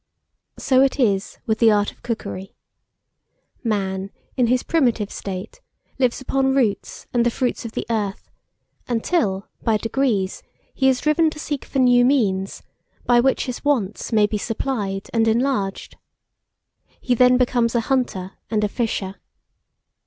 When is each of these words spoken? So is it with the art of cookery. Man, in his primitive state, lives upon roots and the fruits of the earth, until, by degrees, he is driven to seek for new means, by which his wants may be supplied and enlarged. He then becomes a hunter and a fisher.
So 0.57 0.81
is 0.81 1.35
it 1.37 1.41
with 1.45 1.59
the 1.59 1.69
art 1.69 1.91
of 1.91 2.01
cookery. 2.01 2.55
Man, 3.63 4.09
in 4.35 4.47
his 4.47 4.63
primitive 4.63 5.11
state, 5.11 5.61
lives 5.99 6.19
upon 6.19 6.55
roots 6.55 7.05
and 7.13 7.23
the 7.23 7.29
fruits 7.29 7.65
of 7.65 7.73
the 7.73 7.85
earth, 7.87 8.27
until, 8.87 9.47
by 9.61 9.77
degrees, 9.77 10.41
he 10.73 10.89
is 10.89 11.01
driven 11.01 11.29
to 11.29 11.37
seek 11.37 11.65
for 11.65 11.77
new 11.77 12.03
means, 12.03 12.63
by 13.05 13.19
which 13.19 13.45
his 13.45 13.63
wants 13.63 14.11
may 14.11 14.25
be 14.25 14.39
supplied 14.39 15.07
and 15.13 15.27
enlarged. 15.27 15.97
He 16.99 17.13
then 17.13 17.37
becomes 17.37 17.75
a 17.75 17.81
hunter 17.81 18.31
and 18.49 18.63
a 18.63 18.69
fisher. 18.69 19.17